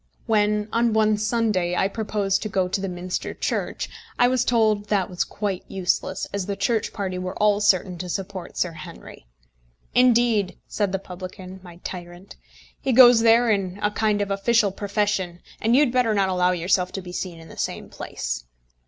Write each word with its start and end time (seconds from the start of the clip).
When, 0.25 0.67
on 0.73 0.93
one 0.93 1.15
Sunday, 1.19 1.75
I 1.75 1.87
proposed 1.87 2.41
to 2.41 2.49
go 2.49 2.67
to 2.67 2.81
the 2.81 2.89
Minster 2.89 3.35
Church, 3.35 3.87
I 4.17 4.27
was 4.29 4.43
told 4.43 4.87
that 4.87 5.11
was 5.11 5.23
quite 5.23 5.63
useless, 5.67 6.27
as 6.33 6.47
the 6.47 6.55
Church 6.55 6.91
party 6.91 7.19
were 7.19 7.35
all 7.37 7.61
certain 7.61 7.99
to 7.99 8.09
support 8.09 8.57
Sir 8.57 8.71
Henry! 8.71 9.27
"Indeed," 9.93 10.57
said 10.67 10.91
the 10.91 10.97
publican, 10.97 11.59
my 11.61 11.75
tyrant, 11.83 12.35
"he 12.81 12.93
goes 12.93 13.19
there 13.19 13.51
in 13.51 13.77
a 13.83 13.91
kind 13.91 14.23
of 14.23 14.31
official 14.31 14.71
profession, 14.71 15.39
and 15.61 15.75
you 15.75 15.81
had 15.83 15.91
better 15.93 16.15
not 16.15 16.29
allow 16.29 16.49
yourself 16.49 16.91
to 16.93 17.01
be 17.03 17.11
seen 17.11 17.39
in 17.39 17.49
the 17.49 17.55
same 17.55 17.87
place." 17.87 18.43